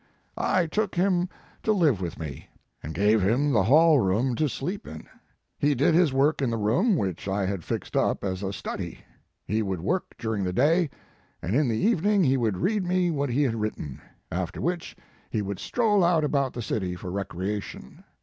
I 0.35 0.65
took 0.65 0.95
him 0.95 1.29
to 1.61 1.71
live 1.71 2.01
with 2.01 2.17
me, 2.17 2.47
and 2.81 2.91
gave 2.95 3.21
him 3.21 3.51
the 3.51 3.61
hall 3.65 3.99
room 3.99 4.33
to 4.33 4.49
sleep 4.49 4.87
in. 4.87 5.05
He 5.59 5.75
did 5.75 5.93
his 5.93 6.11
work 6.11 6.41
in 6.41 6.49
the 6.49 6.57
room 6.57 6.95
which 6.95 7.27
I 7.27 7.45
had 7.45 7.63
fixed 7.63 7.95
up 7.95 8.23
as 8.23 8.41
a 8.41 8.51
study. 8.51 9.01
He 9.45 9.61
would 9.61 9.79
work 9.79 10.15
during 10.17 10.43
the 10.43 10.53
day, 10.53 10.89
and 11.39 11.55
in 11.55 11.67
the 11.67 11.77
evening 11.77 12.23
he 12.23 12.35
would 12.35 12.57
read 12.57 12.83
me 12.83 13.11
what 13.11 13.29
he 13.29 13.43
had 13.43 13.53
written, 13.53 14.01
after 14.31 14.59
which 14.59 14.95
he 15.29 15.43
would 15.43 15.59
stroll 15.59 16.03
out 16.03 16.23
about 16.23 16.53
the 16.53 16.63
city 16.63 16.95
for 16.95 17.11
recreation. 17.11 18.03